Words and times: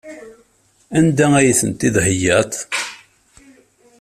Anda 0.99 1.25
ay 1.35 1.49
tent-id-theyyaḍ? 1.59 2.53